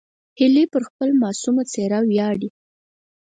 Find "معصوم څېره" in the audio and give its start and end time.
1.21-1.99